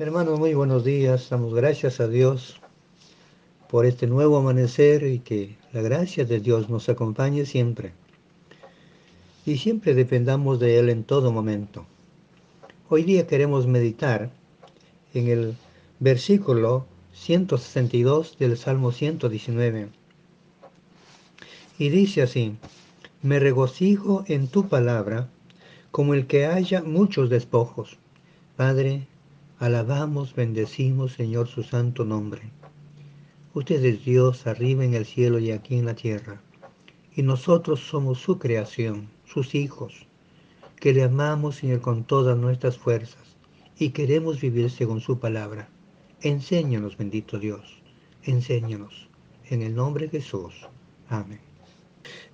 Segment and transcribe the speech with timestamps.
[0.00, 1.28] Hermanos, muy buenos días.
[1.28, 2.58] Damos gracias a Dios
[3.68, 7.92] por este nuevo amanecer y que la gracia de Dios nos acompañe siempre.
[9.44, 11.84] Y siempre dependamos de Él en todo momento.
[12.88, 14.30] Hoy día queremos meditar
[15.12, 15.54] en el
[15.98, 19.90] versículo 162 del Salmo 119.
[21.78, 22.56] Y dice así,
[23.20, 25.28] me regocijo en tu palabra
[25.90, 27.98] como el que haya muchos despojos.
[28.56, 29.06] Padre,
[29.60, 32.40] alabamos, bendecimos, Señor, su santo nombre.
[33.52, 36.40] Usted es Dios arriba en el cielo y aquí en la tierra.
[37.14, 40.06] Y nosotros somos su creación, sus hijos,
[40.76, 43.36] que le amamos, Señor, con todas nuestras fuerzas
[43.78, 45.68] y queremos vivir según su palabra.
[46.22, 47.82] Enséñanos, bendito Dios,
[48.24, 49.08] enséñanos.
[49.50, 50.54] En el nombre de Jesús.
[51.08, 51.40] Amén.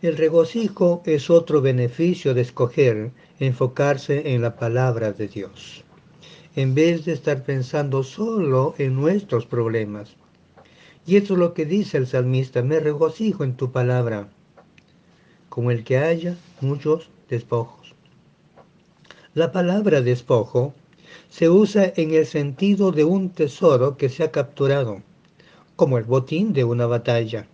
[0.00, 5.84] El regocijo es otro beneficio de escoger enfocarse en la palabra de Dios,
[6.56, 10.16] en vez de estar pensando solo en nuestros problemas.
[11.06, 14.28] Y eso es lo que dice el salmista, me regocijo en tu palabra,
[15.50, 17.94] como el que haya muchos despojos.
[19.34, 20.74] La palabra despojo
[21.28, 25.02] se usa en el sentido de un tesoro que se ha capturado,
[25.76, 27.46] como el botín de una batalla,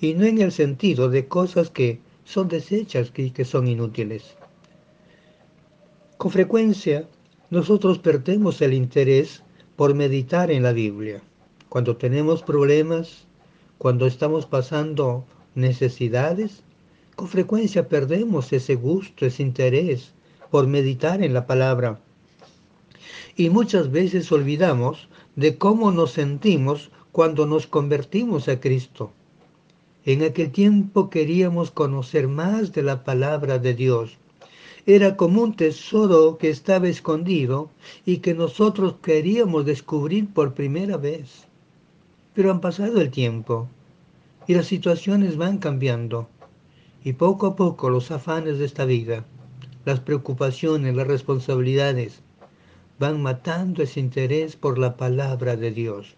[0.00, 4.34] y no en el sentido de cosas que son desechas y que son inútiles.
[6.16, 7.06] Con frecuencia,
[7.50, 9.42] nosotros perdemos el interés
[9.76, 11.22] por meditar en la Biblia.
[11.68, 13.26] Cuando tenemos problemas,
[13.78, 16.62] cuando estamos pasando necesidades,
[17.16, 20.12] con frecuencia perdemos ese gusto, ese interés
[20.50, 22.00] por meditar en la palabra
[23.36, 29.12] y muchas veces olvidamos de cómo nos sentimos cuando nos convertimos a Cristo.
[30.04, 34.18] En aquel tiempo queríamos conocer más de la palabra de Dios.
[34.86, 37.70] Era como un tesoro que estaba escondido
[38.06, 41.46] y que nosotros queríamos descubrir por primera vez.
[42.34, 43.68] Pero han pasado el tiempo
[44.46, 46.28] y las situaciones van cambiando
[47.04, 49.24] y poco a poco los afanes de esta vida,
[49.84, 52.20] las preocupaciones, las responsabilidades,
[52.98, 56.14] van matando ese interés por la palabra de Dios.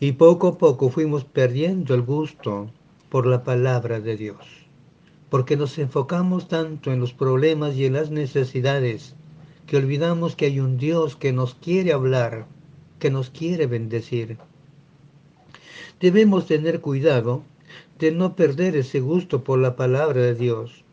[0.00, 2.70] Y poco a poco fuimos perdiendo el gusto
[3.08, 4.57] por la palabra de Dios,
[5.30, 9.14] porque nos enfocamos tanto en los problemas y en las necesidades
[9.66, 12.46] que olvidamos que hay un Dios que nos quiere hablar,
[12.98, 14.38] que nos quiere bendecir.
[16.00, 17.42] Debemos tener cuidado
[17.98, 20.84] de no perder ese gusto por la palabra de Dios,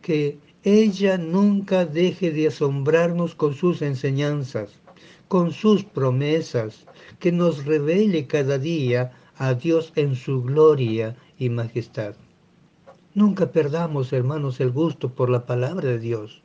[0.00, 4.70] que ella nunca deje de asombrarnos con sus enseñanzas,
[5.28, 6.86] con sus promesas,
[7.18, 12.14] que nos revele cada día a Dios en su gloria y majestad.
[13.16, 16.42] Nunca perdamos, hermanos, el gusto por la palabra de Dios.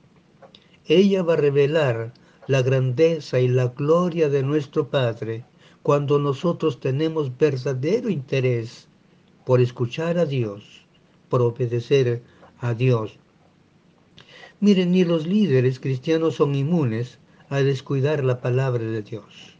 [0.85, 2.13] Ella va a revelar
[2.47, 5.45] la grandeza y la gloria de nuestro Padre
[5.83, 8.87] cuando nosotros tenemos verdadero interés
[9.45, 10.63] por escuchar a Dios,
[11.29, 12.23] por obedecer
[12.59, 13.19] a Dios
[14.61, 17.17] Miren, ni los líderes cristianos son inmunes
[17.49, 19.55] a descuidar la palabra de Dios.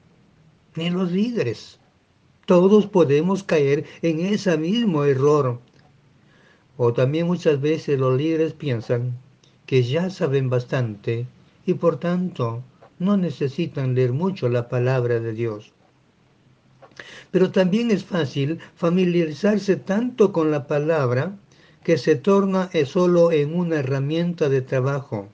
[0.75, 1.79] Ni los líderes.
[2.45, 5.59] Todos podemos caer en ese mismo error.
[6.83, 9.15] O también muchas veces los líderes piensan
[9.67, 11.27] que ya saben bastante
[11.63, 12.63] y por tanto
[12.97, 15.73] no necesitan leer mucho la palabra de Dios.
[17.29, 21.37] Pero también es fácil familiarizarse tanto con la palabra
[21.83, 25.29] que se torna solo en una herramienta de trabajo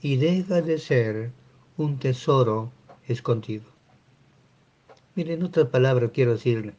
[0.00, 1.32] y deja de ser
[1.76, 2.72] un tesoro
[3.06, 3.66] escondido.
[5.16, 6.72] Miren, otra palabra quiero decirle.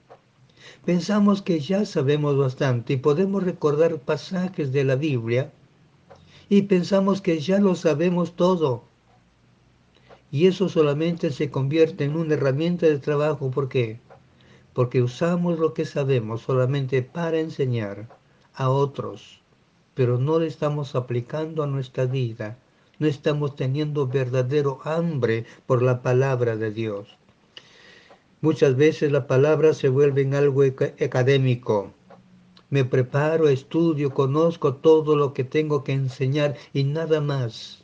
[0.86, 5.52] Pensamos que ya sabemos bastante y podemos recordar pasajes de la Biblia
[6.50, 8.84] y pensamos que ya lo sabemos todo.
[10.32, 13.52] Y eso solamente se convierte en una herramienta de trabajo.
[13.52, 14.00] ¿Por qué?
[14.74, 18.08] Porque usamos lo que sabemos solamente para enseñar
[18.54, 19.42] a otros,
[19.94, 22.58] pero no le estamos aplicando a nuestra vida,
[23.00, 27.19] no estamos teniendo verdadero hambre por la palabra de Dios.
[28.42, 31.92] Muchas veces la palabra se vuelve en algo académico.
[32.70, 37.84] Me preparo, estudio, conozco todo lo que tengo que enseñar y nada más.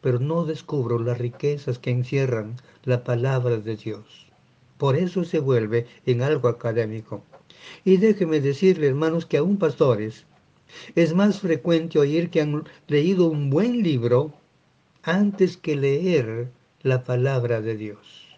[0.00, 4.26] Pero no descubro las riquezas que encierran la palabra de Dios.
[4.78, 7.22] Por eso se vuelve en algo académico.
[7.84, 10.26] Y déjeme decirle, hermanos, que aún pastores
[10.96, 14.32] es más frecuente oír que han leído un buen libro
[15.04, 16.50] antes que leer
[16.82, 18.31] la palabra de Dios.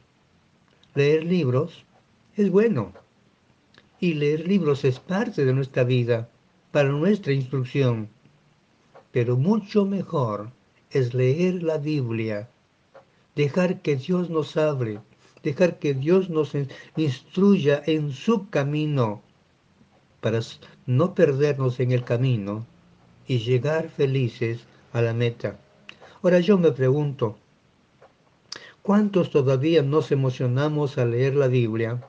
[0.94, 1.84] Leer libros
[2.36, 2.92] es bueno.
[4.00, 6.28] Y leer libros es parte de nuestra vida,
[6.72, 8.08] para nuestra instrucción.
[9.12, 10.50] Pero mucho mejor
[10.90, 12.48] es leer la Biblia
[13.34, 15.00] dejar que Dios nos hable,
[15.42, 16.52] dejar que Dios nos
[16.96, 19.22] instruya en su camino
[20.20, 20.40] para
[20.86, 22.66] no perdernos en el camino
[23.26, 25.58] y llegar felices a la meta.
[26.22, 27.38] Ahora yo me pregunto,
[28.84, 32.06] ¿cuántos todavía nos emocionamos al leer la Biblia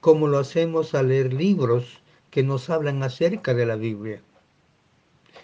[0.00, 4.20] como lo hacemos al leer libros que nos hablan acerca de la Biblia?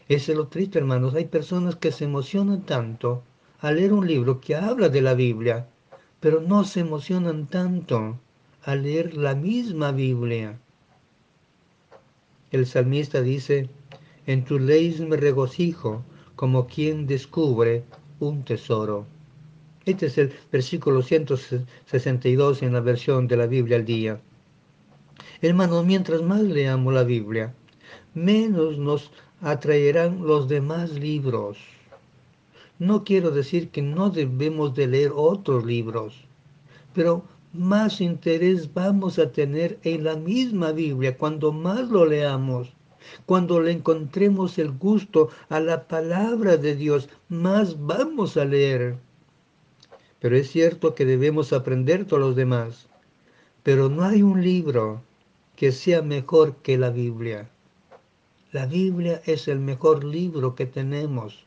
[0.08, 1.14] Ese es lo triste, hermanos.
[1.14, 3.22] Hay personas que se emocionan tanto
[3.60, 5.68] al leer un libro que habla de la Biblia,
[6.18, 8.18] pero no se emocionan tanto
[8.64, 10.58] al leer la misma Biblia.
[12.50, 13.70] El salmista dice,
[14.26, 16.02] en tus leyes me regocijo
[16.34, 17.84] como quien descubre
[18.18, 19.13] un tesoro.
[19.86, 24.18] Este es el versículo 162 en la versión de la Biblia al día.
[25.42, 27.54] Hermanos, mientras más leamos la Biblia,
[28.14, 29.10] menos nos
[29.42, 31.58] atraerán los demás libros.
[32.78, 36.14] No quiero decir que no debemos de leer otros libros,
[36.94, 37.22] pero
[37.52, 42.72] más interés vamos a tener en la misma Biblia cuando más lo leamos.
[43.26, 48.96] Cuando le encontremos el gusto a la palabra de Dios, más vamos a leer.
[50.24, 52.86] Pero es cierto que debemos aprender todos los demás.
[53.62, 55.02] Pero no hay un libro
[55.54, 57.50] que sea mejor que la Biblia.
[58.50, 61.44] La Biblia es el mejor libro que tenemos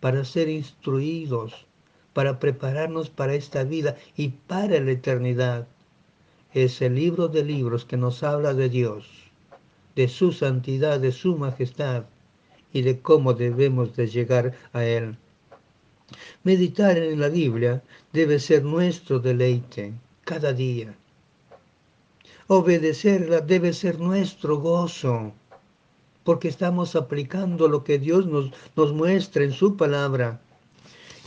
[0.00, 1.66] para ser instruidos,
[2.14, 5.68] para prepararnos para esta vida y para la eternidad.
[6.54, 9.06] Es el libro de libros que nos habla de Dios,
[9.94, 12.04] de su santidad, de su majestad
[12.72, 15.18] y de cómo debemos de llegar a Él.
[16.42, 19.92] Meditar en la Biblia debe ser nuestro deleite
[20.24, 20.94] cada día.
[22.46, 25.32] Obedecerla debe ser nuestro gozo
[26.24, 30.40] porque estamos aplicando lo que Dios nos, muestra en su palabra.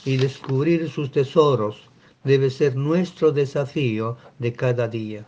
[0.03, 1.81] Y descubrir sus tesoros
[2.23, 5.25] debe ser nuestro desafío de cada día.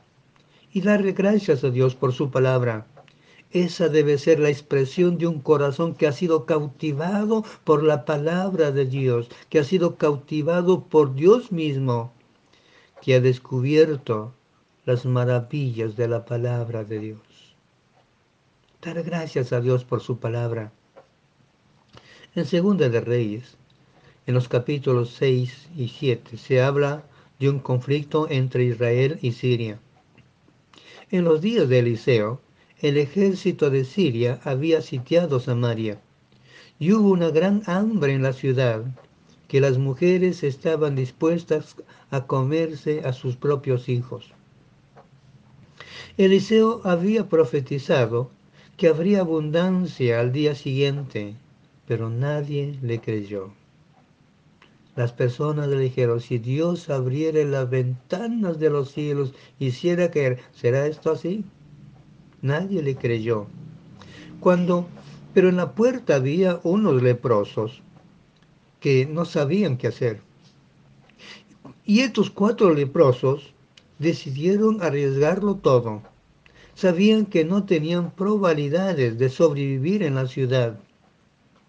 [0.74, 2.88] Y darle gracias a Dios por su palabra.
[3.52, 8.72] Esa debe ser la expresión de un corazón que ha sido cautivado por la palabra
[8.72, 12.14] de Dios, que ha sido cautivado por Dios mismo,
[13.02, 14.34] que ha descubierto
[14.86, 17.40] las maravillas de la palabra de Dios
[18.82, 20.72] dar gracias a Dios por su palabra.
[22.36, 23.58] En Segunda de Reyes,
[24.26, 27.04] en los capítulos 6 y 7, se habla
[27.40, 29.80] de un conflicto entre Israel y Siria.
[31.12, 32.40] En los días de Eliseo,
[32.82, 36.00] el ejército de Siria había sitiado Samaria
[36.80, 38.86] y hubo una gran hambre en la ciudad,
[39.50, 41.76] que las mujeres estaban dispuestas
[42.10, 44.32] a comerse a sus propios hijos.
[46.18, 48.32] Eliseo había profetizado
[48.78, 51.36] que habría abundancia al día siguiente,
[51.86, 53.52] pero nadie le creyó.
[54.96, 60.88] Las personas le dijeron, si Dios abriera las ventanas de los cielos, hiciera caer, ¿será
[60.88, 61.44] esto así?
[62.42, 63.48] Nadie le creyó.
[64.40, 64.88] Cuando,
[65.34, 67.82] pero en la puerta había unos leprosos
[68.80, 70.22] que no sabían qué hacer.
[71.86, 73.54] Y estos cuatro leprosos
[73.98, 76.02] decidieron arriesgarlo todo
[76.80, 80.80] sabían que no tenían probabilidades de sobrevivir en la ciudad.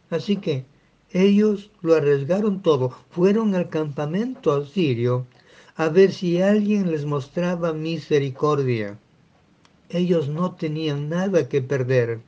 [0.09, 0.65] Así que
[1.11, 5.27] ellos lo arriesgaron todo, fueron al campamento asirio
[5.75, 9.01] a ver si alguien les mostraba misericordia.
[9.91, 12.21] Ellos no tenían nada que perder.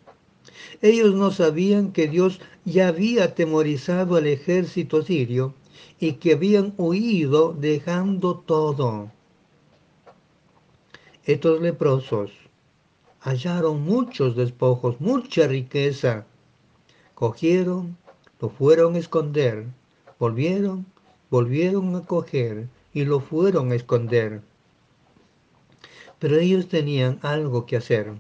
[0.81, 5.55] Ellos no sabían que Dios ya había atemorizado al ejército sirio
[6.01, 9.11] y que habían huido dejando todo.
[11.25, 12.33] Estos leprosos
[13.21, 16.27] hallaron muchos despojos, mucha riqueza.
[17.15, 17.97] Cogieron,
[18.41, 19.67] lo fueron a esconder,
[20.19, 20.85] volvieron,
[21.31, 24.43] volvieron a coger y lo fueron a esconder.
[26.23, 28.13] Pero ellos tenían algo que hacer.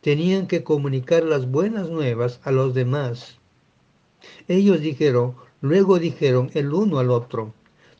[0.00, 3.36] Tenían que comunicar las buenas nuevas a los demás.
[4.48, 7.52] Ellos dijeron, luego dijeron el uno al otro,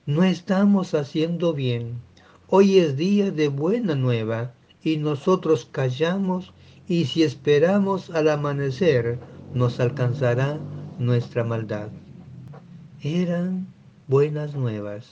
[0.07, 2.01] no estamos haciendo bien.
[2.49, 6.55] Hoy es día de buena nueva y nosotros callamos
[6.89, 9.19] y si esperamos al amanecer
[9.53, 10.59] nos alcanzará
[10.99, 11.91] nuestra maldad.
[13.03, 13.67] Eran
[14.09, 15.07] buenas nuevas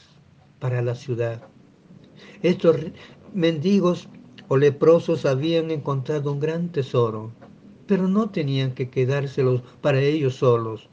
[0.60, 1.42] para la ciudad.
[2.42, 2.76] Estos
[3.34, 4.08] mendigos
[4.46, 7.32] o leprosos habían encontrado un gran tesoro,
[7.86, 10.88] pero no tenían que quedárselos para ellos solos.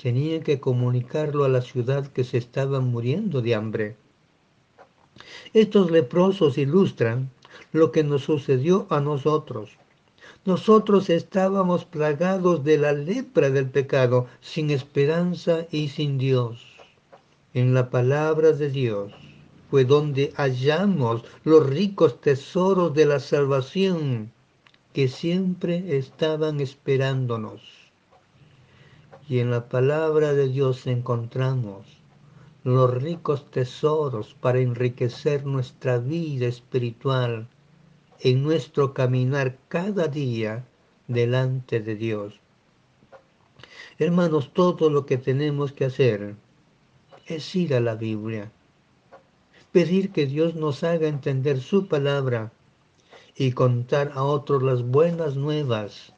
[0.00, 3.96] Tenían que comunicarlo a la ciudad que se estaba muriendo de hambre.
[5.54, 7.30] Estos leprosos ilustran
[7.72, 9.70] lo que nos sucedió a nosotros.
[10.44, 16.62] Nosotros estábamos plagados de la lepra del pecado, sin esperanza y sin Dios.
[17.54, 19.25] En la palabra de Dios
[19.70, 24.32] fue donde hallamos los ricos tesoros de la salvación
[24.92, 27.62] que siempre estaban esperándonos.
[29.28, 31.84] Y en la palabra de Dios encontramos
[32.64, 37.48] los ricos tesoros para enriquecer nuestra vida espiritual
[38.20, 40.66] en nuestro caminar cada día
[41.06, 42.40] delante de Dios.
[43.98, 46.36] Hermanos, todo lo que tenemos que hacer
[47.26, 48.50] es ir a la Biblia,
[49.76, 52.50] pedir que Dios nos haga entender su palabra
[53.36, 56.14] y contar a otros las buenas nuevas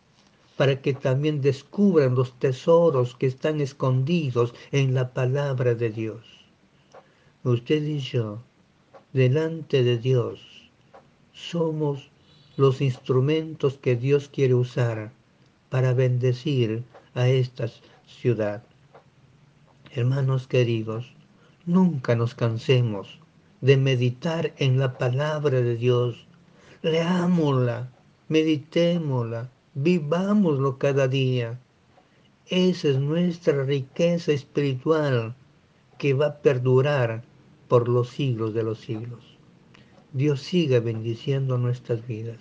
[0.57, 6.25] para que también descubran los tesoros que están escondidos en la palabra de Dios.
[7.43, 8.45] Usted y yo,
[9.13, 10.39] delante de Dios,
[11.33, 12.13] somos
[12.57, 15.11] los instrumentos que Dios quiere usar
[15.69, 17.67] para bendecir a esta
[18.07, 18.63] ciudad.
[19.91, 21.13] Hermanos queridos,
[21.67, 23.19] nunca nos cansemos
[23.61, 26.27] de meditar en la palabra de Dios
[26.83, 27.91] leámosla,
[28.29, 31.59] meditémosla, vivámoslo cada día.
[32.47, 35.35] Esa es nuestra riqueza espiritual
[35.99, 37.25] que va a perdurar
[37.67, 39.39] por los siglos de los siglos.
[40.13, 42.39] Dios siga bendiciendo nuestras vidas.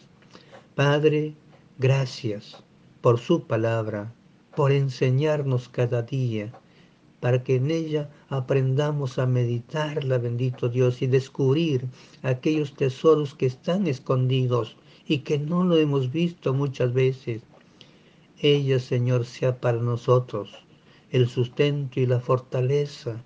[0.75, 1.33] Padre,
[1.79, 2.63] gracias
[3.01, 4.13] por su palabra,
[4.55, 6.53] por enseñarnos cada día
[7.19, 11.85] para que en ella aprendamos a meditarla, bendito Dios, y descubrir
[12.21, 17.41] aquellos tesoros que están escondidos y que no lo hemos visto muchas veces.
[18.39, 20.51] Ella, Señor, sea para nosotros
[21.11, 23.23] el sustento y la fortaleza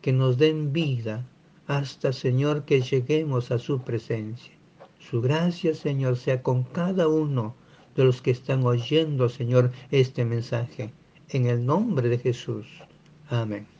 [0.00, 1.26] que nos den vida
[1.66, 4.52] hasta, Señor, que lleguemos a su presencia.
[4.98, 7.54] Su gracia, Señor, sea con cada uno
[7.96, 10.92] de los que están oyendo, Señor, este mensaje.
[11.28, 12.66] En el nombre de Jesús.
[13.30, 13.73] Amén.